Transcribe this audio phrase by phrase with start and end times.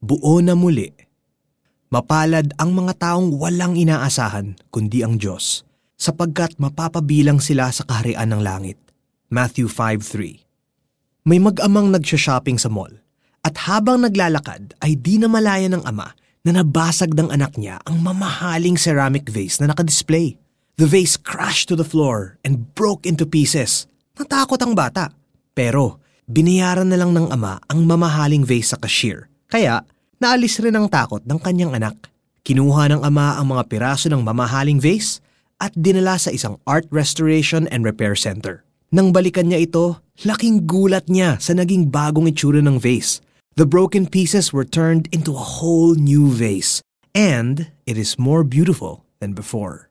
[0.00, 0.88] buo na muli.
[1.92, 5.62] Mapalad ang mga taong walang inaasahan kundi ang Diyos,
[6.00, 8.80] sapagkat mapapabilang sila sa kaharian ng langit.
[9.28, 12.90] Matthew 5.3 May mag-amang nagsha-shopping sa mall,
[13.44, 18.80] at habang naglalakad ay di namalaya ng ama na nabasag ng anak niya ang mamahaling
[18.80, 20.40] ceramic vase na nakadisplay.
[20.80, 23.84] The vase crashed to the floor and broke into pieces.
[24.16, 25.12] Natakot ang bata.
[25.52, 29.28] Pero binayaran na lang ng ama ang mamahaling vase sa cashier.
[29.50, 29.82] Kaya
[30.22, 32.06] naalis rin ang takot ng kanyang anak.
[32.46, 35.18] Kinuha ng ama ang mga piraso ng mamahaling vase
[35.58, 38.62] at dinala sa isang art restoration and repair center.
[38.94, 43.18] Nang balikan niya ito, laking gulat niya sa naging bagong itsura ng vase.
[43.58, 46.80] The broken pieces were turned into a whole new vase,
[47.12, 49.90] and it is more beautiful than before.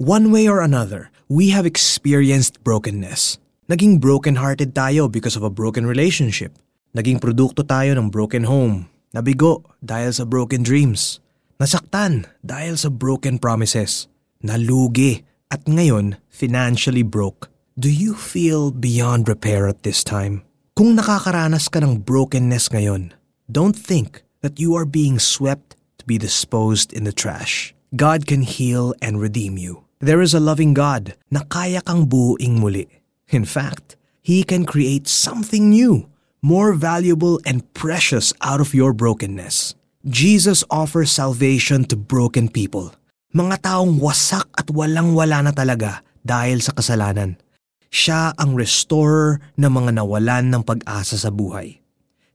[0.00, 3.38] One way or another, we have experienced brokenness.
[3.70, 6.56] Naging broken-hearted tayo because of a broken relationship.
[6.94, 8.86] Naging produkto tayo ng broken home.
[9.10, 11.18] Nabigo dahil sa broken dreams.
[11.58, 14.06] Nasaktan dahil sa broken promises.
[14.46, 17.50] Nalugi at ngayon financially broke.
[17.74, 20.46] Do you feel beyond repair at this time?
[20.78, 23.10] Kung nakakaranas ka ng brokenness ngayon,
[23.50, 27.74] don't think that you are being swept to be disposed in the trash.
[27.98, 29.82] God can heal and redeem you.
[29.98, 32.86] There is a loving God na kaya kang buuing muli.
[33.34, 36.06] In fact, He can create something new,
[36.44, 39.72] more valuable and precious out of your brokenness.
[40.04, 42.92] Jesus offers salvation to broken people,
[43.32, 47.40] mga taong wasak at walang-wala na talaga dahil sa kasalanan.
[47.88, 51.80] Siya ang restorer ng mga nawalan ng pag-asa sa buhay.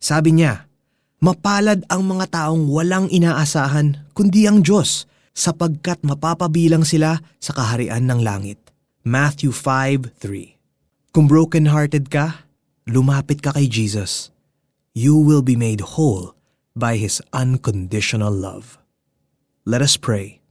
[0.02, 0.66] Sabi niya,
[1.20, 5.04] Mapalad ang mga taong walang inaasahan kundi ang Diyos
[5.36, 8.58] sapagkat mapapabilang sila sa kaharian ng langit.
[9.04, 12.49] Matthew 5.3 Kung broken-hearted ka,
[12.90, 14.34] lumapit ka kay Jesus.
[14.98, 16.36] You will be made whole
[16.76, 18.82] by His unconditional love.
[19.64, 20.42] Let us pray.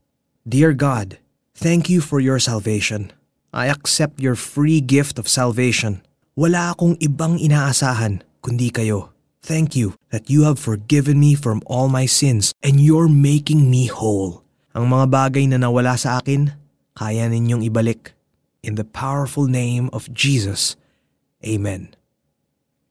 [0.47, 1.19] Dear God,
[1.53, 3.11] thank you for your salvation.
[3.51, 6.01] I accept your free gift of salvation.
[6.39, 9.11] Wala akong ibang inaasahan kundi kayo.
[9.43, 13.87] Thank you that you have forgiven me from all my sins and you're making me
[13.91, 14.43] whole.
[14.75, 16.55] Ang mga bagay na nawala sa akin,
[16.95, 18.15] kaya ninyong ibalik.
[18.63, 20.75] In the powerful name of Jesus.
[21.43, 21.98] Amen.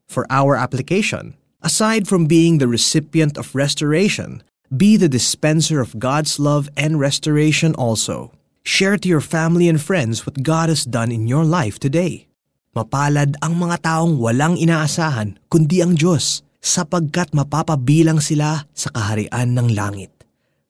[0.09, 4.43] For our application, aside from being the recipient of restoration,
[4.73, 8.33] be the dispenser of God's love and restoration also.
[8.65, 12.29] Share to your family and friends what God has done in your life today.
[12.77, 19.73] Mapalad ang mga taong walang inaasahan kundi ang Diyos sapagkat mapapabilang sila sa kaharian ng
[19.73, 20.13] langit.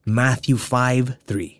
[0.07, 1.58] Matthew 5.3